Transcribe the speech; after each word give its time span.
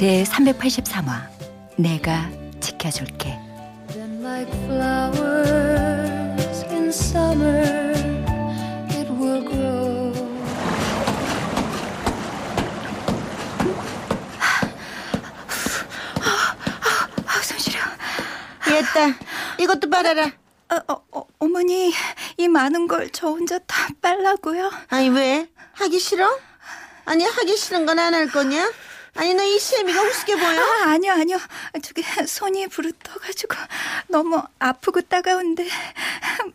제 0.00 0.24
383화 0.24 1.28
내가 1.76 2.30
지켜줄게 2.58 3.36
얘딸 18.70 19.14
이것도 19.58 19.90
빨아라 19.90 20.26
어, 20.70 20.76
어, 20.92 21.02
어, 21.12 21.26
어머니 21.40 21.92
이 22.36 22.48
많은 22.48 22.86
걸 22.86 23.10
저 23.12 23.28
혼자 23.28 23.58
다 23.58 23.88
빨라고요? 24.00 24.70
아니 24.88 25.08
왜 25.08 25.48
하기 25.74 25.98
싫어? 25.98 26.38
아니 27.04 27.24
하기 27.24 27.56
싫은 27.56 27.86
건 27.86 27.98
안 27.98 28.14
할 28.14 28.28
거냐? 28.28 28.70
아니 29.20 29.34
너이 29.34 29.58
시애미가 29.58 30.00
우습게 30.00 30.34
보여? 30.34 30.62
아, 30.62 30.92
아니요 30.92 31.12
아니요. 31.12 31.38
저기 31.82 32.02
손이 32.26 32.68
부르떠가지고 32.68 33.54
너무 34.08 34.42
아프고 34.58 35.02
따가운데 35.02 35.68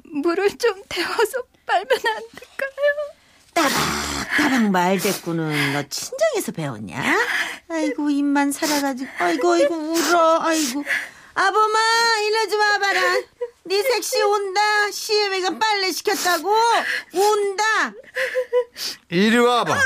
물을 0.06 0.50
좀 0.58 0.82
데워서 0.90 1.44
빨면 1.68 1.88
안 1.92 2.24
될까요? 2.34 3.06
따박따박 3.54 4.72
말대꾸는 4.72 5.74
너 5.74 5.84
친정에서 5.88 6.54
배웠냐? 6.54 7.04
아이고 7.70 8.10
입만 8.10 8.52
살아가지고. 8.52 9.12
아이고 9.20 9.52
아이고 9.54 9.76
울어. 9.76 10.42
아이고. 10.42 10.84
아범아 11.36 12.18
일로 12.24 12.50
좀 12.50 12.60
와봐라. 12.60 13.02
네 13.66 13.84
섹시 13.84 14.24
온다. 14.24 14.90
시애미가 14.92 15.60
빨래 15.60 15.92
시켰다고. 15.92 16.50
온다. 17.14 17.94
이리 19.10 19.38
와봐. 19.38 19.80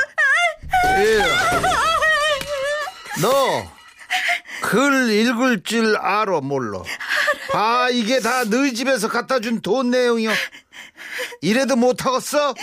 이리 0.98 1.16
와. 1.18 1.99
너 3.22 3.80
글 4.62 5.10
읽을 5.10 5.62
줄 5.62 5.96
알아 5.96 6.40
몰라 6.42 6.82
봐 7.50 7.88
이게 7.90 8.20
다 8.20 8.44
너희 8.44 8.74
집에서 8.74 9.08
갖다 9.08 9.40
준 9.40 9.60
돈 9.62 9.90
내용이여 9.90 10.30
이래도 11.40 11.76
못하겠어? 11.76 12.50
어? 12.50 12.54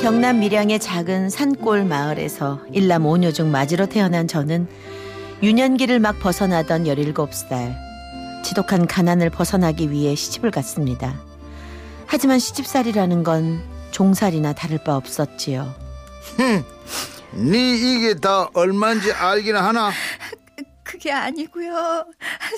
경남 0.00 0.38
밀양의 0.40 0.78
작은 0.78 1.28
산골 1.28 1.84
마을에서 1.84 2.60
일남 2.72 3.04
오녀 3.04 3.32
중 3.32 3.50
맞으러 3.50 3.86
태어난 3.86 4.26
저는 4.28 4.68
유년기를 5.42 5.98
막 5.98 6.18
벗어나던 6.20 6.84
17살 6.84 7.74
지독한 8.44 8.86
가난을 8.86 9.30
벗어나기 9.30 9.90
위해 9.90 10.14
시집을 10.14 10.50
갔습니다. 10.50 11.20
하지만 12.18 12.40
시집살이라는 12.40 13.22
건 13.22 13.62
종살이나 13.92 14.52
다를 14.52 14.82
바 14.82 14.96
없었지요. 14.96 15.72
흠, 16.36 16.64
네 17.48 17.76
이게 17.76 18.14
다 18.14 18.48
얼마인지 18.54 19.12
알긴 19.12 19.54
하나? 19.54 19.92
그게 20.82 21.12
아니고요. 21.12 22.06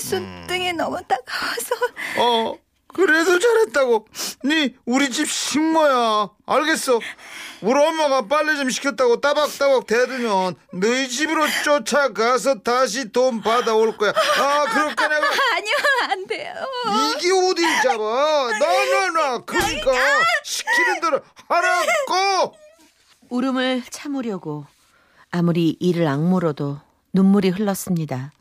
손등이 0.00 0.70
음. 0.70 0.76
너무 0.78 0.96
따가워서. 1.06 1.76
어, 2.20 2.58
그래도 2.86 3.38
잘했다고. 3.38 4.06
네 4.44 4.74
우리 4.86 5.10
집 5.10 5.30
식모야. 5.30 6.30
알겠어. 6.46 6.98
우리 7.62 7.78
엄마가 7.78 8.26
빨래 8.26 8.56
좀 8.56 8.70
시켰다고 8.70 9.20
따박따박 9.20 9.86
대들면 9.86 10.56
너희 10.72 11.08
집으로 11.08 11.46
쫓아가서 11.62 12.60
다시 12.60 13.12
돈 13.12 13.42
받아올 13.42 13.96
거야. 13.98 14.10
아, 14.12 14.64
그럴까 14.64 15.08
내가? 15.08 15.26
아니요, 15.56 15.76
안 16.10 16.26
돼요. 16.26 16.54
이게 17.16 17.30
어디 17.32 17.62
잡아? 17.82 18.48
나나나 18.58 19.44
그러니까 19.44 19.92
시키는 20.42 21.00
대로 21.02 21.20
하라고. 21.48 22.54
울음을 23.28 23.82
참으려고 23.90 24.64
아무리 25.30 25.76
이를 25.80 26.06
악물어도 26.08 26.80
눈물이 27.12 27.50
흘렀습니다. 27.50 28.32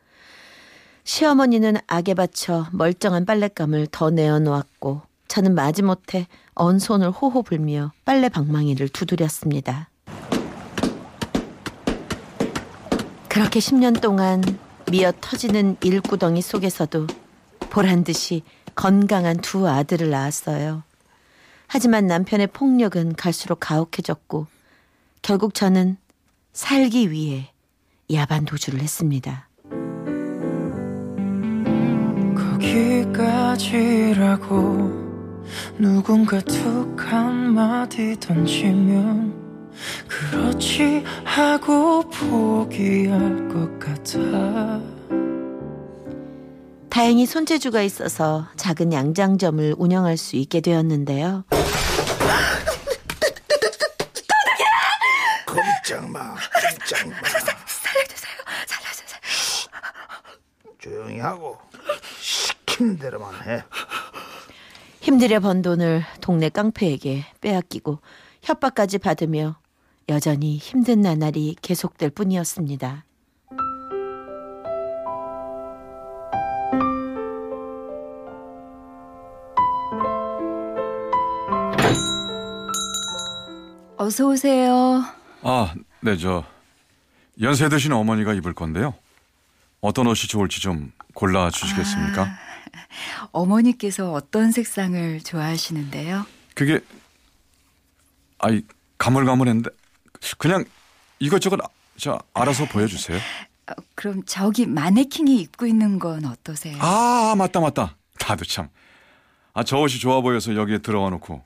시어머니는 1.04 1.76
악에 1.86 2.14
받쳐 2.14 2.68
멀쩡한 2.72 3.26
빨랫감을 3.26 3.88
더 3.92 4.10
내어놓았고 4.10 5.02
저는 5.28 5.54
마지못해 5.54 6.26
언 6.60 6.78
손을 6.78 7.10
호호 7.10 7.42
불며 7.42 7.90
빨래 8.04 8.28
방망이를 8.28 8.90
두드렸습니다. 8.90 9.88
그렇게 13.30 13.60
10년 13.60 14.02
동안 14.02 14.42
미어 14.90 15.10
터지는 15.22 15.78
일구덩이 15.82 16.42
속에서도 16.42 17.06
보란 17.70 18.04
듯이 18.04 18.42
건강한 18.74 19.38
두 19.38 19.66
아들을 19.66 20.10
낳았어요. 20.10 20.82
하지만 21.66 22.06
남편의 22.06 22.48
폭력은 22.48 23.14
갈수록 23.14 23.60
가혹해졌고 23.60 24.46
결국 25.22 25.54
저는 25.54 25.96
살기 26.52 27.10
위해 27.10 27.50
야반 28.12 28.44
도주를 28.44 28.80
했습니다. 28.80 29.48
거기까지라고 33.40 34.99
누군가 35.78 36.40
툭 36.40 36.96
한마디 36.98 38.18
던지면 38.20 39.32
그렇지 40.08 41.04
하고 41.24 42.02
포기할 42.10 43.48
것 43.48 43.78
같아 43.78 44.80
다행히 46.90 47.24
손재주가 47.24 47.82
있어서 47.82 48.48
작은 48.56 48.92
양장점을 48.92 49.76
운영할 49.78 50.16
수 50.16 50.36
있게 50.36 50.60
되었는데요. 50.60 51.44
꼼짝 55.46 56.10
마, 56.10 56.34
꼼짝 56.34 57.08
마. 57.08 57.16
살려주세요, 57.66 58.34
살려주세요. 58.66 59.20
조용히 60.78 61.20
하고 61.20 61.58
시키는 62.20 62.98
대로만 62.98 63.34
해. 63.46 63.62
힘들여 65.00 65.40
번 65.40 65.62
돈을 65.62 66.04
동네 66.20 66.50
깡패에게 66.50 67.24
빼앗기고 67.40 68.00
협박까지 68.42 68.98
받으며 68.98 69.56
여전히 70.08 70.56
힘든 70.56 71.00
나날이 71.00 71.56
계속될 71.62 72.10
뿐이었습니다. 72.10 73.04
어서 83.96 84.26
오세요. 84.26 85.04
아, 85.42 85.74
네, 86.00 86.16
저 86.16 86.44
연세 87.40 87.68
드신 87.68 87.92
어머니가 87.92 88.34
입을 88.34 88.54
건데요. 88.54 88.94
어떤 89.80 90.06
옷이 90.06 90.26
좋을지 90.28 90.60
좀 90.60 90.92
골라 91.14 91.50
주시겠습니까? 91.50 92.22
아, 92.22 92.49
어머니께서 93.32 94.12
어떤 94.12 94.52
색상을 94.52 95.20
좋아하시는데요? 95.20 96.26
그게 96.54 96.80
아이 98.38 98.62
가물가물했는데 98.98 99.70
그냥 100.38 100.64
이것저것 101.18 101.58
저 101.98 102.18
알아서 102.34 102.66
보여주세요. 102.66 103.18
어, 103.68 103.72
그럼 103.94 104.22
저기 104.26 104.66
마네킹이 104.66 105.36
입고 105.40 105.66
있는 105.66 105.98
건 105.98 106.24
어떠세요? 106.24 106.76
아 106.80 107.34
맞다 107.36 107.60
맞다. 107.60 107.96
나도 108.18 108.44
참. 108.44 108.68
아 109.52 109.62
저 109.64 109.78
옷이 109.78 109.98
좋아 109.98 110.20
보여서 110.20 110.54
여기에 110.54 110.78
들어와 110.78 111.10
놓고. 111.10 111.42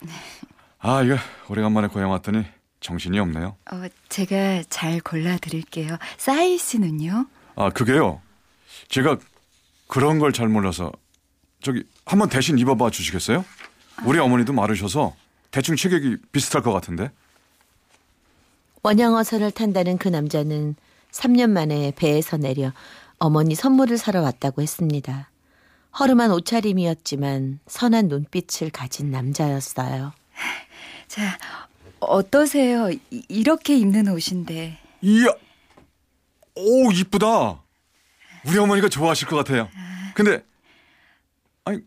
아 0.80 1.02
이거 1.02 1.16
오래간만에 1.48 1.88
고향 1.88 2.10
왔더니 2.10 2.44
정신이 2.80 3.18
없네요. 3.20 3.56
어 3.70 3.82
제가 4.08 4.64
잘 4.68 5.00
골라 5.00 5.36
드릴게요. 5.38 5.96
사이즈는요? 6.18 7.26
아 7.54 7.70
그게요. 7.70 8.20
제가 8.88 9.18
그런 9.92 10.18
걸 10.18 10.32
잘 10.32 10.48
몰라서 10.48 10.90
저기 11.62 11.84
한번 12.06 12.30
대신 12.30 12.58
입어봐 12.58 12.88
주시겠어요? 12.88 13.44
우리 14.06 14.18
어머니도 14.18 14.54
마르셔서 14.54 15.14
대충 15.50 15.76
체격이 15.76 16.16
비슷할 16.32 16.62
것 16.62 16.72
같은데. 16.72 17.10
원양어선을 18.82 19.50
탄다는 19.50 19.98
그 19.98 20.08
남자는 20.08 20.76
3년 21.10 21.50
만에 21.50 21.92
배에서 21.94 22.38
내려 22.38 22.72
어머니 23.18 23.54
선물을 23.54 23.98
사러 23.98 24.22
왔다고 24.22 24.62
했습니다. 24.62 25.28
허름한 26.00 26.30
옷차림이었지만 26.32 27.60
선한 27.66 28.08
눈빛을 28.08 28.70
가진 28.70 29.10
남자였어요. 29.10 30.14
자, 31.06 31.38
어떠세요? 32.00 32.90
이- 32.90 33.22
이렇게 33.28 33.76
입는 33.76 34.08
옷인데. 34.08 34.78
이야, 35.02 35.26
오 36.56 36.90
이쁘다. 36.92 37.61
우리 38.46 38.58
어머니가 38.58 38.88
좋아하실 38.88 39.28
것 39.28 39.36
같아요. 39.36 39.68
근데 40.14 40.44
아니 41.64 41.78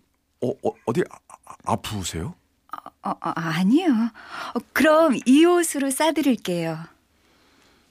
어, 0.41 0.49
어 0.49 0.73
어디 0.85 1.01
아, 1.09 1.17
아- 1.45 1.55
아프세요? 1.73 2.35
어, 3.03 3.09
어, 3.09 3.17
아니요. 3.21 3.87
어, 4.53 4.59
그럼 4.73 5.17
이 5.25 5.45
옷으로 5.45 5.91
싸드릴게요. 5.91 6.79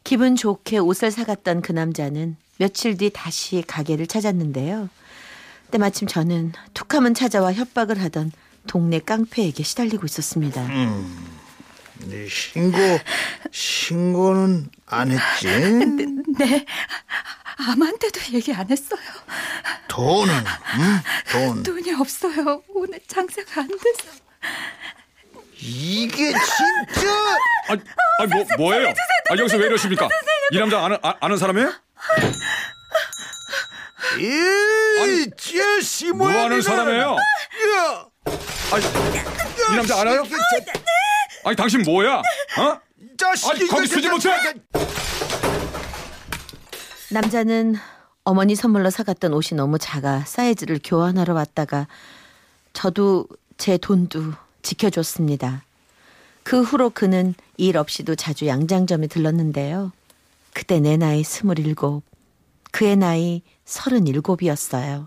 기분 0.03 0.37
좋게 0.37 0.79
옷을 0.79 1.11
사갔던 1.11 1.63
그 1.63 1.73
남자는 1.73 2.37
며칠 2.59 2.97
뒤 2.97 3.11
다시 3.11 3.63
가게를 3.67 4.07
찾았는데요. 4.07 4.89
때마침 5.71 6.07
저는 6.09 6.53
툭하면 6.75 7.15
찾아와 7.15 7.53
협박을 7.53 8.01
하던 8.03 8.33
동네 8.67 8.99
깡패에게 8.99 9.63
시달리고 9.63 10.07
있었습니다. 10.07 10.67
네 12.07 12.29
신고 12.29 12.79
신고는 13.51 14.69
안 14.87 15.11
했지? 15.11 15.47
네. 16.39 16.65
아무한테도 17.57 18.21
얘기 18.33 18.53
안 18.53 18.69
했어요. 18.71 19.01
돈은 19.89 20.35
응? 20.35 21.01
돈 21.31 21.63
돈이 21.63 21.93
없어요. 21.95 22.63
오늘 22.69 23.01
장사가 23.07 23.63
안 23.63 23.69
돼서. 23.69 24.11
이게 25.61 26.33
진짜 26.33 27.11
아니, 27.69 27.81
아니 28.19 28.35
뭐 28.35 28.45
뭐예요? 28.59 28.89
아 29.31 29.37
여기서 29.37 29.57
왜 29.57 29.67
이러십니까? 29.67 30.09
이 30.51 30.59
남자 30.59 30.85
아는 30.85 30.99
아, 31.03 31.15
아는 31.21 31.39
사람이에요? 31.39 31.73
이 34.19 35.31
자식 35.37 36.15
뭐 36.15 36.29
하는 36.29 36.61
사람이에요? 36.61 37.17
야, 37.17 38.07
아니 38.73 38.85
이 39.73 39.77
남자 39.77 40.01
알아요? 40.01 40.25
아니 41.45 41.57
당신 41.57 41.83
뭐야? 41.83 42.17
어? 42.59 42.81
자식 43.17 43.51
아니 43.51 43.67
거기 43.67 43.87
쓰지 43.87 44.09
못해? 44.09 44.31
남자는 47.15 47.77
어머니 48.25 48.57
선물로 48.57 48.91
사갔던 48.91 49.35
옷이 49.35 49.57
너무 49.57 49.79
작아 49.79 50.25
사이즈를 50.27 50.81
교환하러 50.83 51.33
왔다가 51.33 51.87
저도 52.73 53.29
제 53.57 53.79
돈도 53.79 54.33
지켜줬습니다. 54.63 55.63
그 56.43 56.61
후로 56.61 56.91
그는 56.91 57.35
일 57.57 57.77
없이도 57.79 58.17
자주 58.17 58.49
양장점에 58.49 59.07
들렀는데요. 59.07 59.93
그때 60.53 60.81
내 60.81 60.97
나이 60.97 61.23
스물일곱, 61.23 62.03
그의 62.73 62.97
나이 62.97 63.43
서른일곱이었어요. 63.65 65.07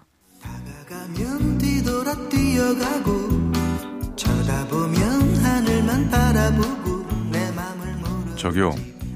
가면 0.88 1.58
뒤돌아 1.58 2.30
뛰어가고 2.30 3.12
쳐다보면 4.16 5.36
하늘만 5.44 6.10
바라보고 6.10 7.06
내 7.34 7.52
맘을 7.52 7.96
모르 7.98 8.36
저기요, 8.38 8.74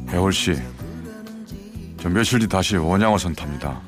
배월 0.07 0.33
씨. 0.33 0.55
저 2.01 2.09
며칠 2.09 2.39
뒤 2.39 2.48
다시 2.48 2.75
원양어선 2.77 3.36
탑니다. 3.36 3.80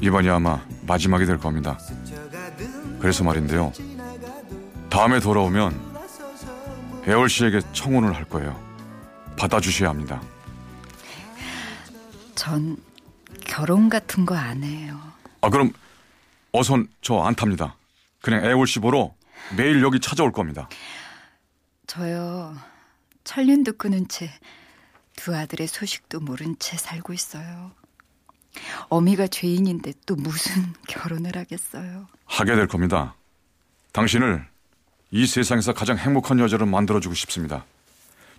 이번이 0.00 0.28
아마 0.28 0.60
마지막이 0.86 1.24
될 1.24 1.38
겁니다. 1.38 1.78
그래서 3.00 3.24
말인데요. 3.24 3.72
다음에 4.90 5.20
돌아오면 5.20 5.90
배월 7.04 7.28
씨에게 7.30 7.60
청혼을 7.72 8.14
할 8.14 8.24
거예요. 8.24 8.58
받아주셔야 9.38 9.88
합니다. 9.88 10.20
전 12.34 12.76
결혼 13.46 13.88
같은 13.88 14.26
거 14.26 14.34
안 14.34 14.62
해요. 14.62 14.98
아 15.40 15.48
그럼 15.48 15.72
어선 16.52 16.88
저 17.00 17.22
안 17.22 17.34
탑니다. 17.34 17.76
그냥 18.20 18.44
애월 18.44 18.66
씨 18.66 18.80
보러 18.80 19.12
매일 19.56 19.82
여기 19.82 19.98
찾아올 19.98 20.30
겁니다. 20.32 20.68
저요. 21.86 22.54
천륜도 23.24 23.74
끊은 23.74 24.08
채 24.08 24.30
두 25.20 25.36
아들의 25.36 25.66
소식도 25.66 26.20
모른 26.20 26.56
채 26.58 26.78
살고 26.78 27.12
있어요. 27.12 27.72
어미가 28.88 29.26
죄인인데 29.26 29.92
또 30.06 30.16
무슨 30.16 30.72
결혼을 30.88 31.36
하겠어요. 31.36 32.08
하게 32.24 32.56
될 32.56 32.66
겁니다. 32.66 33.14
당신을 33.92 34.48
이 35.10 35.26
세상에서 35.26 35.74
가장 35.74 35.98
행복한 35.98 36.38
여자로 36.38 36.64
만들어주고 36.64 37.14
싶습니다. 37.14 37.66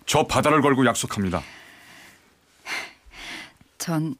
저 0.06 0.26
바다를 0.26 0.60
걸고 0.60 0.84
약속합니다. 0.84 1.40
전 3.78 4.16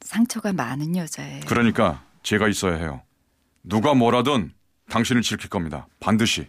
상처가 0.00 0.54
많은 0.54 0.96
여자예요. 0.96 1.42
그러니까 1.46 2.02
제가 2.22 2.48
있어야 2.48 2.76
해요. 2.76 3.02
누가 3.62 3.92
뭐라든 3.92 4.54
당신을 4.88 5.20
지킬 5.20 5.50
겁니다. 5.50 5.86
반드시. 6.00 6.48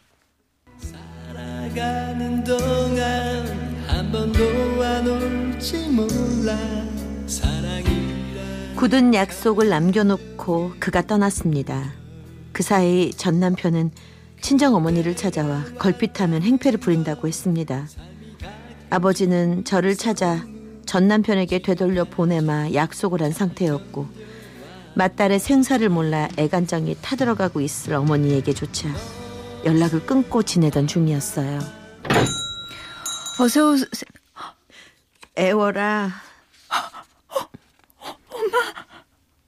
살아가는 0.79 2.41
동안 2.45 3.47
한 3.47 3.64
번도 4.15 4.81
안 4.81 5.07
올지 5.07 5.89
몰라 5.89 6.57
사랑이라 7.27 8.75
굳은 8.77 9.13
약속을 9.13 9.67
남겨놓고 9.67 10.75
그가 10.79 11.01
떠났습니다. 11.01 11.91
그 12.53 12.63
사이 12.63 13.11
전 13.11 13.41
남편은 13.41 13.91
친정 14.39 14.73
어머니를 14.73 15.17
찾아와 15.17 15.65
걸핏하면 15.79 16.43
행패를 16.43 16.79
부린다고 16.79 17.27
했습니다. 17.27 17.87
아버지는 18.89 19.65
저를 19.65 19.97
찾아 19.97 20.45
전 20.85 21.09
남편에게 21.09 21.61
되돌려 21.61 22.05
보내마 22.05 22.71
약속을 22.73 23.21
한 23.21 23.33
상태였고 23.33 24.07
맏딸의 24.93 25.39
생사를 25.39 25.89
몰라 25.89 26.29
애간장이 26.37 26.95
타들어가고 27.01 27.59
있을 27.59 27.95
어머니에게조차 27.95 28.87
연락을 29.65 30.05
끊고 30.05 30.41
지내던 30.41 30.87
중이었어요. 30.87 31.59
어서 33.37 33.71
오세요. 33.71 33.85
애월아, 35.37 36.09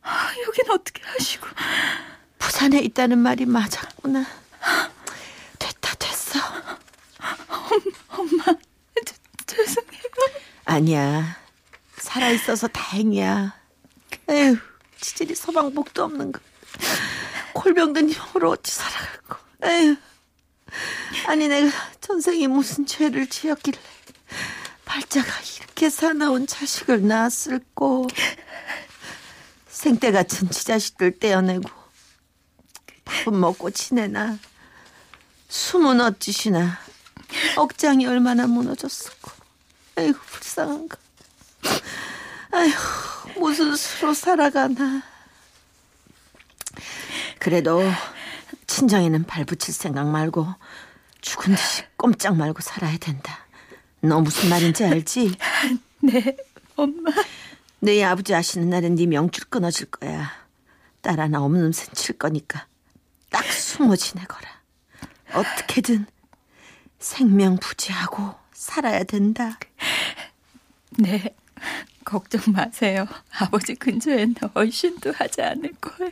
아, 0.02 0.34
여긴 0.46 0.72
어떻게 0.72 1.02
하시고? 1.04 1.48
부산에 2.38 2.80
있다는 2.80 3.18
말이 3.20 3.46
맞았구나. 3.46 4.26
됐다 5.60 5.96
됐어. 5.96 6.40
죄송해요. 9.46 10.02
아니야. 10.66 11.38
살아있어서 11.98 12.68
다행이야. 12.68 13.56
에휴, 14.30 14.58
치질이 15.00 15.34
서방복도 15.36 16.04
없는 16.04 16.34
거. 16.34 16.42
골병든 17.54 18.10
힘으로 18.10 18.52
어찌 18.52 18.74
살아갈고. 18.74 19.38
에휴. 19.64 19.96
아니 21.26 21.48
내가 21.48 21.72
전생에 22.00 22.48
무슨 22.48 22.86
죄를 22.86 23.28
지었길래 23.28 23.78
발자가 24.86 25.28
이렇게 25.58 25.90
사나운 25.90 26.48
자식을 26.48 27.06
낳았을꼬. 27.08 28.08
생때 29.68 30.12
같은 30.12 30.50
지자식들 30.50 31.20
떼어내고 31.20 31.70
밥은 33.06 33.40
먹고 33.40 33.70
지내나 33.72 34.38
숨은 35.50 36.02
어찌시나 36.02 36.80
억장이 37.58 38.06
얼마나 38.08 38.48
무너졌을꼬. 38.48 39.32
아이고 39.98 40.20
불쌍한가. 40.20 40.98
아휴 42.52 43.40
무슨 43.40 43.76
수로 43.76 44.14
살아가나. 44.14 45.04
그래도 47.40 47.82
친정에는 48.66 49.26
발붙일 49.26 49.74
생각 49.74 50.08
말고 50.08 50.48
죽은 51.28 51.56
듯이 51.56 51.84
꼼짝 51.98 52.38
말고 52.38 52.62
살아야 52.62 52.98
된다. 52.98 53.46
너 54.00 54.22
무슨 54.22 54.50
말인지 54.50 54.86
알지? 54.86 55.36
네, 56.00 56.38
엄마. 56.78 57.12
너희 57.80 58.02
아버지 58.02 58.34
아시는 58.34 58.70
날엔 58.70 58.96
네 58.96 59.08
명줄 59.08 59.46
끊어질 59.50 59.88
거야. 59.88 60.32
딸 61.02 61.20
하나 61.20 61.44
없는 61.44 61.74
셈칠 61.74 62.18
거니까 62.18 62.66
딱 63.30 63.44
숨어 63.44 63.98
지내거라. 63.98 64.50
어떻게든 65.34 66.06
생명 66.98 67.58
부지하고 67.58 68.34
살아야 68.54 69.04
된다. 69.04 69.60
네, 70.92 71.36
걱정 72.06 72.42
마세요. 72.54 73.06
아버지 73.38 73.76
근처엔 73.76 74.36
얼씬도 74.54 75.12
하지 75.12 75.42
않을 75.42 75.74
거예요. 75.82 76.12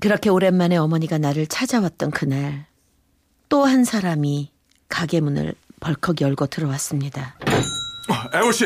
그렇게 0.00 0.30
오랜만에 0.30 0.78
어머니가 0.78 1.18
나를 1.18 1.46
찾아왔던 1.46 2.10
그날 2.10 2.66
또 3.54 3.66
한 3.66 3.84
사람이 3.84 4.50
가게 4.88 5.20
문을 5.20 5.54
벌컥 5.78 6.20
열고 6.20 6.48
들어왔습니다. 6.48 7.36
아, 8.08 8.28
애월 8.34 8.52
씨, 8.52 8.64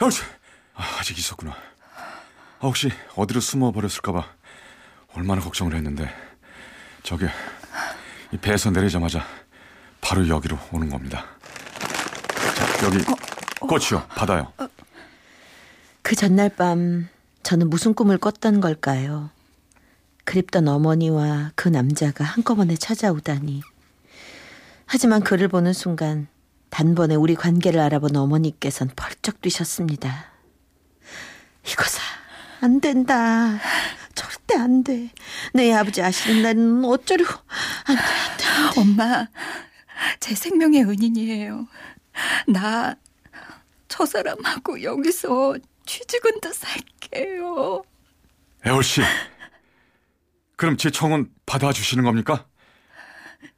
애월 0.00 0.10
씨, 0.10 0.22
아, 0.74 0.82
아직 0.98 1.18
있었구나. 1.18 1.50
아, 1.52 2.62
혹시 2.62 2.90
어디로 3.16 3.40
숨어 3.42 3.70
버렸을까봐 3.70 4.24
얼마나 5.14 5.42
걱정을 5.42 5.74
했는데 5.74 6.10
저기 7.02 7.26
이 8.32 8.38
배에서 8.38 8.70
내리자마자 8.70 9.22
바로 10.00 10.26
여기로 10.26 10.58
오는 10.72 10.88
겁니다. 10.88 11.26
자, 12.56 12.86
여기 12.86 13.04
꽃이요, 13.60 14.06
받아요. 14.08 14.50
그 16.00 16.16
전날 16.16 16.48
밤 16.48 17.10
저는 17.42 17.68
무슨 17.68 17.92
꿈을 17.92 18.16
꿨던 18.16 18.62
걸까요? 18.62 19.28
그립던 20.24 20.66
어머니와 20.66 21.52
그 21.56 21.68
남자가 21.68 22.24
한꺼번에 22.24 22.74
찾아오다니. 22.74 23.60
하지만 24.88 25.22
그를 25.22 25.48
보는 25.48 25.72
순간 25.72 26.28
단번에 26.70 27.14
우리 27.14 27.34
관계를 27.34 27.80
알아본 27.80 28.16
어머니께선 28.16 28.90
벌쩍 28.96 29.40
뛰셨습니다. 29.40 30.26
이거사 31.66 32.00
안 32.60 32.80
된다. 32.80 33.58
절대 34.14 34.56
안 34.56 34.82
돼. 34.82 35.10
내 35.54 35.72
아버지 35.72 36.02
아시는 36.02 36.42
날은 36.42 36.84
어쩌려고. 36.84 37.34
안 37.84 37.96
돼, 37.96 38.02
안 38.02 38.36
돼, 38.36 38.44
안 38.44 38.74
돼. 38.74 38.80
엄마, 38.80 39.26
제 40.20 40.34
생명의 40.34 40.84
은인이에요. 40.84 41.66
나 42.48 42.96
저 43.88 44.04
사람하고 44.06 44.82
여기서 44.82 45.56
취직은 45.86 46.40
더 46.40 46.52
살게요. 46.52 47.82
애월 48.66 48.82
씨, 48.84 49.00
그럼 50.56 50.76
제 50.76 50.90
청은 50.90 51.30
받아주시는 51.46 52.04
겁니까? 52.04 52.46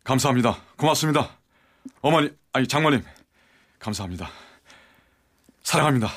감사합니다. 0.05 0.59
고맙습니다. 0.77 1.31
어머니, 2.01 2.31
아니 2.53 2.67
장모님, 2.67 3.03
감사합니다. 3.79 4.31
사랑합니다. 5.63 6.09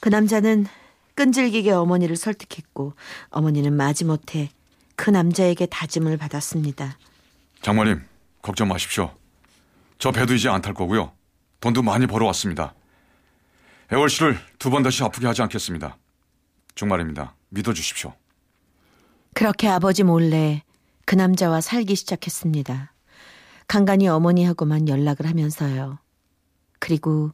그 0.00 0.08
남자는 0.08 0.66
끈질기게 1.14 1.70
어머니를 1.72 2.16
설득했고 2.16 2.94
어머니는 3.30 3.72
마지못해 3.72 4.50
그 4.94 5.10
남자에게 5.10 5.66
다짐을 5.66 6.16
받았습니다. 6.16 6.98
장모님, 7.62 8.04
걱정 8.42 8.68
마십시오. 8.68 9.16
저 9.98 10.10
배도 10.12 10.34
이제 10.34 10.48
안 10.48 10.60
탈 10.60 10.74
거고요. 10.74 11.12
돈도 11.60 11.82
많이 11.82 12.06
벌어왔습니다. 12.06 12.74
애월 13.92 14.10
씨를 14.10 14.38
두 14.58 14.70
번 14.70 14.82
다시 14.82 15.02
아프게 15.02 15.26
하지 15.26 15.42
않겠습니다. 15.42 15.96
정말입니다. 16.74 17.34
믿어주십시오. 17.48 18.12
그렇게 19.34 19.68
아버지 19.68 20.02
몰래 20.02 20.62
그 21.06 21.14
남자와 21.14 21.60
살기 21.62 21.94
시작했습니다. 21.96 22.92
간간히 23.68 24.08
어머니하고만 24.08 24.88
연락을 24.88 25.26
하면서요. 25.26 25.98
그리고 26.78 27.30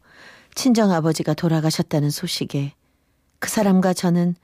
친정 0.55 0.93
아버지가 0.93 1.35
돌아가셨다는 1.35 2.11
소식에 2.11 2.75
그 3.39 3.49
사람과 3.49 3.93
저는 3.93 4.37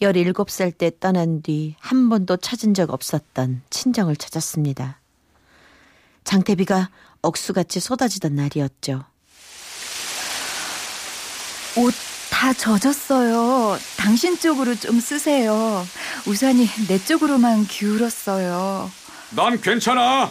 17살 0.00 0.76
때 0.76 0.90
떠난 0.98 1.42
뒤 1.42 1.76
한 1.78 2.08
번도 2.08 2.38
찾은 2.38 2.74
적 2.74 2.90
없었던 2.90 3.62
친정을 3.70 4.16
찾았습니다. 4.16 5.00
장태비가 6.24 6.90
억수같이 7.20 7.78
쏟아지던 7.78 8.34
날이었죠. 8.34 9.04
옷 11.76 11.94
다 12.42 12.52
젖었어요. 12.52 13.78
당신 13.96 14.36
쪽으로 14.36 14.74
좀 14.74 14.98
쓰세요. 14.98 15.86
우산이 16.26 16.66
내 16.88 16.98
쪽으로만 16.98 17.68
기울었어요. 17.68 18.90
난 19.30 19.60
괜찮아. 19.60 20.28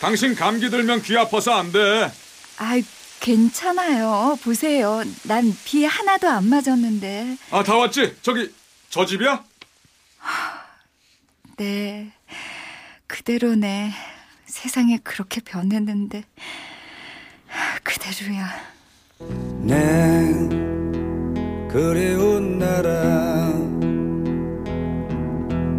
당신 0.00 0.36
감기 0.36 0.70
들면 0.70 1.02
귀 1.02 1.18
아파서 1.18 1.54
안 1.54 1.72
돼. 1.72 2.12
아이, 2.58 2.84
괜찮아요. 3.18 4.38
보세요. 4.44 5.02
난 5.24 5.52
비 5.64 5.84
하나도 5.84 6.28
안 6.30 6.48
맞았는데. 6.48 7.36
아, 7.50 7.64
다 7.64 7.74
왔지? 7.74 8.16
저기, 8.22 8.54
저 8.88 9.04
집이야? 9.04 9.42
네. 11.58 12.12
그대로네. 13.08 13.92
세상에 14.46 14.98
그렇게 15.02 15.40
변했는데. 15.40 16.22
그대로야. 17.82 18.60
내 19.64 20.71
그리운 21.72 22.58
나라 22.58 23.48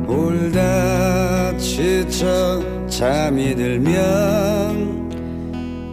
울다 0.07 1.55
지쳐 1.57 2.87
잠이 2.87 3.55
들면 3.55 5.03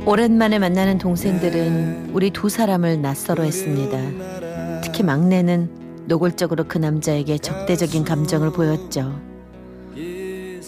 오랜만에 0.07 0.59
만나는 0.59 0.97
동생들은 0.97 2.12
우리 2.14 2.30
두 2.30 2.49
사람을 2.49 3.02
낯설어 3.02 3.42
했습니다. 3.42 4.80
특히 4.80 5.02
막내는 5.02 6.07
노골적으로 6.07 6.64
그 6.66 6.78
남자에게 6.78 7.37
적대적인 7.37 8.04
감정을 8.04 8.52
보였죠. 8.52 9.21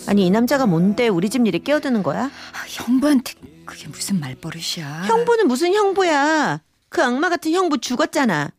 아니 0.08 0.26
이 0.26 0.30
남자가 0.30 0.66
뭔데 0.66 1.08
우리 1.08 1.30
집 1.30 1.46
일에 1.46 1.56
끼어드는 1.58 2.02
거야? 2.02 2.24
아, 2.24 2.30
형부한테 2.68 3.32
그게 3.64 3.88
무슨 3.88 4.20
말버릇이야. 4.20 5.04
형부는 5.06 5.48
무슨 5.48 5.72
형부야? 5.72 6.60
그 6.90 7.02
악마 7.02 7.30
같은 7.30 7.52
형부 7.52 7.78
죽었잖아. 7.78 8.50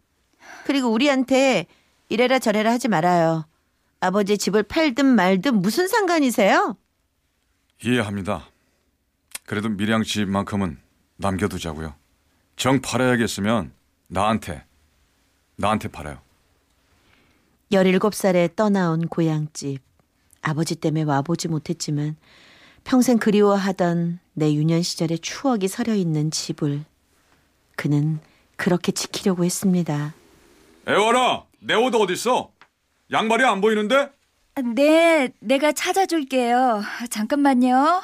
그리고 0.66 0.90
우리한테 0.90 1.66
이래라 2.10 2.40
저래라 2.40 2.72
하지 2.72 2.88
말아요. 2.88 3.46
아버지 4.00 4.38
집을 4.38 4.64
팔든 4.64 5.06
말든 5.06 5.62
무슨 5.62 5.88
상관이세요? 5.88 6.78
이해합니다. 7.84 8.48
그래도 9.46 9.70
미량 9.70 10.04
집만큼은 10.04 10.78
남겨두자고요. 11.18 11.96
정 12.56 12.82
팔아야겠으면 12.82 13.72
나한테, 14.08 14.64
나한테 15.56 15.88
팔아요. 15.90 16.20
17살에 17.72 18.56
떠나온 18.56 19.08
고향집. 19.08 19.82
아버지 20.42 20.76
때문에 20.76 21.04
와보지 21.04 21.48
못했지만 21.48 22.16
평생 22.84 23.18
그리워하던 23.18 24.20
내 24.34 24.54
유년 24.54 24.82
시절의 24.82 25.20
추억이 25.20 25.68
서려 25.68 25.96
있는 25.96 26.30
집을 26.32 26.84
그는 27.76 28.20
그렇게 28.58 28.92
지키려고 28.92 29.46
했습니다. 29.46 30.14
애월아, 30.88 31.44
내 31.60 31.76
옷 31.76 31.96
어딨어? 31.96 32.52
양말이 33.12 33.44
안 33.46 33.62
보이는데? 33.62 34.12
네, 34.76 35.30
내가 35.40 35.72
찾아줄게요. 35.72 36.84
잠깐만요. 37.10 38.02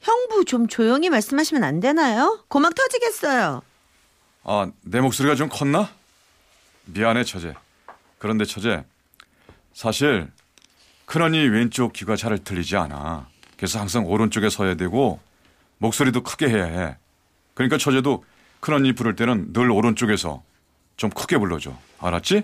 형부 0.00 0.44
좀 0.46 0.66
조용히 0.68 1.10
말씀하시면 1.10 1.64
안 1.64 1.80
되나요? 1.80 2.44
고막 2.48 2.74
터지겠어요. 2.74 3.62
아, 4.44 4.70
내 4.82 5.00
목소리가 5.00 5.34
좀 5.34 5.48
컸나? 5.48 5.90
미안해, 6.86 7.24
처제. 7.24 7.54
그런데 8.18 8.44
처제, 8.44 8.84
사실 9.74 10.30
큰언니 11.04 11.38
왼쪽 11.48 11.92
귀가 11.92 12.16
잘 12.16 12.38
들리지 12.38 12.76
않아. 12.76 13.28
그래서 13.56 13.78
항상 13.80 14.06
오른쪽에 14.06 14.48
서야 14.48 14.74
되고 14.76 15.20
목소리도 15.78 16.22
크게 16.22 16.48
해야 16.48 16.64
해. 16.64 16.96
그러니까 17.54 17.76
처제도 17.78 18.24
큰언니 18.60 18.94
부를 18.94 19.16
때는 19.16 19.52
늘 19.52 19.70
오른쪽에서 19.70 20.42
좀 21.00 21.08
크게 21.08 21.38
불러줘. 21.38 21.74
알았지? 21.98 22.42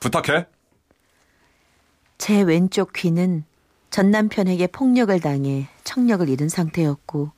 부탁해. 0.00 0.44
제 2.18 2.42
왼쪽 2.42 2.92
귀는 2.92 3.42
전 3.88 4.10
남편에게 4.10 4.66
폭력을 4.66 5.18
당해 5.20 5.66
청력을 5.82 6.28
잃은 6.28 6.50
상태였고 6.50 7.30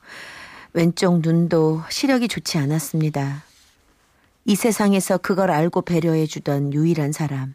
왼쪽 0.72 1.20
눈도 1.20 1.82
시력이 1.90 2.26
좋지 2.26 2.58
않았습니다. 2.58 3.44
이 4.46 4.56
세상에서 4.56 5.18
그걸 5.18 5.52
알고 5.52 5.82
배려해 5.82 6.26
주던 6.26 6.74
유일한 6.74 7.12
사람. 7.12 7.54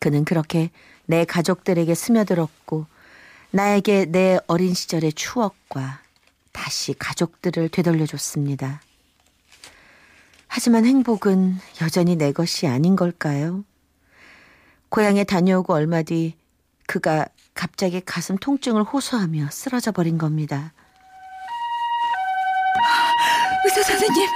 그는 0.00 0.24
그렇게 0.24 0.70
내 1.06 1.24
가족들에게 1.24 1.94
스며들었고 1.94 2.86
나에게 3.52 4.06
내 4.06 4.40
어린 4.48 4.74
시절의 4.74 5.12
추억과 5.12 6.00
다시 6.50 6.94
가족들을 6.94 7.68
되돌려줬습니다. 7.68 8.80
하지만 10.58 10.84
행복은 10.84 11.60
여전히 11.82 12.16
내 12.16 12.32
것이 12.32 12.66
아닌 12.66 12.96
걸까요? 12.96 13.62
고향에 14.88 15.22
다녀오고 15.22 15.72
얼마 15.72 16.02
뒤 16.02 16.34
그가 16.88 17.26
갑자기 17.54 18.00
가슴 18.00 18.36
통증을 18.36 18.82
호소하며 18.82 19.50
쓰러져 19.52 19.92
버린 19.92 20.18
겁니다. 20.18 20.72
의사 23.64 23.84
선생님, 23.84 24.28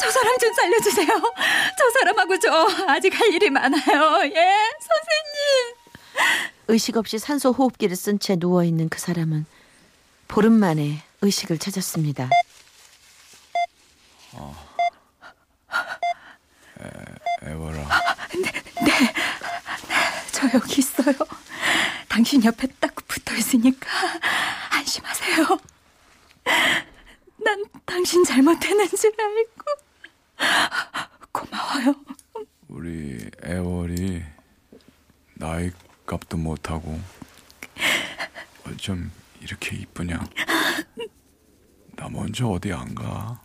저 0.00 0.10
사람 0.10 0.38
좀 0.38 0.54
살려주세요. 0.54 1.06
저 1.06 1.90
사람하고 1.98 2.38
저 2.38 2.66
아직 2.88 3.20
할 3.20 3.30
일이 3.34 3.50
많아요. 3.50 4.22
예, 4.24 4.54
선생님. 4.80 5.74
의식 6.68 6.96
없이 6.96 7.18
산소 7.18 7.52
호흡기를 7.52 7.94
쓴 7.94 8.18
채 8.18 8.36
누워 8.36 8.64
있는 8.64 8.88
그 8.88 8.98
사람은 8.98 9.44
보름 10.28 10.54
만에 10.54 11.02
의식을 11.20 11.58
찾았습니다. 11.58 12.30
애월아. 17.42 17.88
저 20.32 20.48
여기 20.54 20.80
있어요. 20.80 21.14
당신 22.08 22.44
옆에 22.44 22.66
딱 22.80 22.94
붙어 23.06 23.34
있으니까 23.34 23.88
안심하세요. 24.70 25.58
난 27.38 27.64
당신 27.84 28.24
잘못했는 28.24 28.88
줄 28.88 29.12
알고 29.18 29.64
고마워요. 31.32 31.94
우리 32.68 33.30
애월이 33.44 34.22
나이 35.34 35.70
값도 36.06 36.36
못하고 36.36 37.00
어쩜 38.66 39.10
이렇게 39.40 39.76
이쁘냐? 39.76 40.24
나 41.96 42.08
먼저 42.08 42.46
어디 42.48 42.72
안 42.72 42.94
가? 42.94 43.40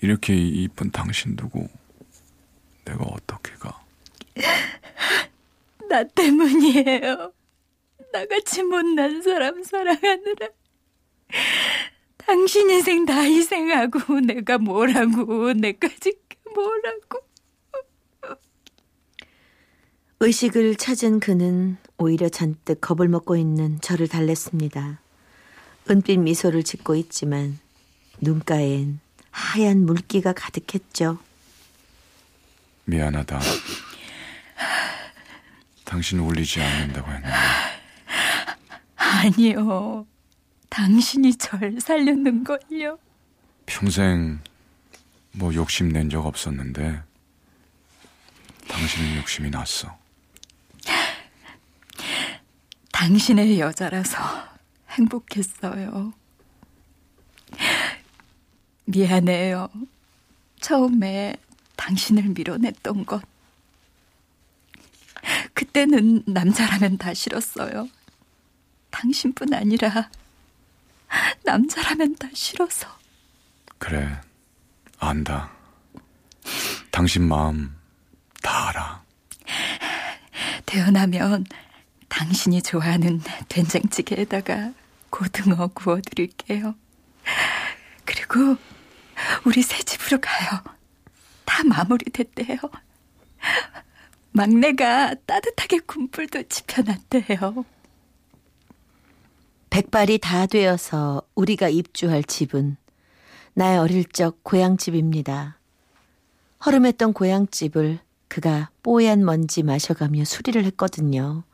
이렇게 0.00 0.36
이쁜 0.36 0.90
당신 0.90 1.36
두고 1.36 1.68
내가 2.84 3.04
어떻게 3.04 3.52
가? 3.54 3.84
나 5.88 6.04
때문이에요. 6.04 7.32
나같이 8.12 8.62
못난 8.62 9.22
사람 9.22 9.62
사랑하느라 9.62 10.48
당신 12.16 12.70
인생 12.70 13.04
다 13.04 13.20
희생하고 13.20 14.20
내가 14.20 14.58
뭐라고 14.58 15.52
내까지 15.52 16.14
뭐라고 16.54 17.20
의식을 20.20 20.76
찾은 20.76 21.20
그는 21.20 21.76
오히려 21.98 22.28
잔뜩 22.30 22.80
겁을 22.80 23.08
먹고 23.08 23.36
있는 23.36 23.78
저를 23.80 24.08
달랬습니다. 24.08 25.00
은빛 25.90 26.20
미소를 26.20 26.62
짓고 26.62 26.94
있지만 26.96 27.58
눈가엔 28.20 29.00
하얀 29.40 29.84
물기가 29.84 30.32
가득했죠. 30.32 31.18
미안하다. 32.86 33.38
당신 35.84 36.20
울리지 36.20 36.62
않는다고 36.62 37.10
했는데 37.12 37.34
아니요. 38.96 40.06
당신이 40.70 41.36
절 41.36 41.78
살렸는 41.80 42.44
걸요. 42.44 42.98
평생 43.66 44.40
뭐 45.32 45.52
욕심 45.54 45.90
낸 45.90 46.08
적 46.08 46.24
없었는데 46.24 47.02
당신은 48.68 49.16
욕심이 49.18 49.50
났어. 49.50 49.98
당신의 52.92 53.60
여자라서 53.60 54.18
행복했어요. 54.92 56.14
미안해요. 58.86 59.68
처음에 60.60 61.36
당신을 61.76 62.24
밀어냈던 62.30 63.04
것. 63.06 63.22
그때는 65.54 66.22
남자라면 66.26 66.98
다 66.98 67.12
싫었어요. 67.12 67.88
당신뿐 68.90 69.52
아니라 69.52 70.08
남자라면 71.44 72.16
다 72.16 72.28
싫어서. 72.32 72.88
그래 73.78 74.20
안다. 74.98 75.52
당신 76.90 77.28
마음 77.28 77.76
다 78.42 78.68
알아. 78.68 79.02
태어나면 80.64 81.44
당신이 82.08 82.62
좋아하는 82.62 83.20
된장찌개에다가 83.48 84.72
고등어 85.10 85.68
구워드릴게요. 85.68 86.74
그리고 88.28 88.56
우리 89.44 89.62
새 89.62 89.82
집으로 89.82 90.20
가요. 90.20 90.60
다 91.44 91.64
마무리됐대요. 91.64 92.58
막내가 94.32 95.14
따뜻하게 95.26 95.78
군불도 95.80 96.42
지펴놨대요. 96.44 97.64
백발이 99.70 100.18
다 100.18 100.46
되어서 100.46 101.22
우리가 101.34 101.68
입주할 101.68 102.22
집은 102.22 102.76
나의 103.54 103.78
어릴 103.78 104.04
적 104.04 104.42
고향집입니다. 104.42 105.58
허름했던 106.64 107.12
고향집을 107.12 108.00
그가 108.28 108.70
뽀얀 108.82 109.24
먼지 109.24 109.62
마셔가며 109.62 110.24
수리를 110.24 110.62
했거든요. 110.64 111.44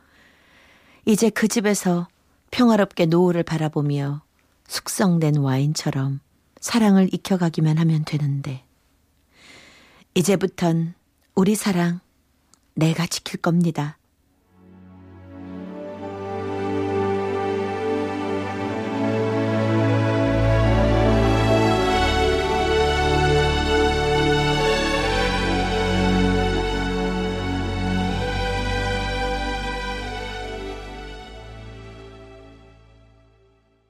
이제 1.04 1.30
그 1.30 1.48
집에서 1.48 2.08
평화롭게 2.50 3.06
노을을 3.06 3.42
바라보며 3.42 4.22
숙성된 4.66 5.36
와인처럼 5.36 6.20
사랑을 6.62 7.12
익혀가기만 7.12 7.76
하면 7.76 8.04
되는데 8.04 8.64
이제부턴 10.14 10.94
우리 11.34 11.56
사랑 11.56 11.98
내가 12.74 13.04
지킬 13.06 13.40
겁니다. 13.40 13.98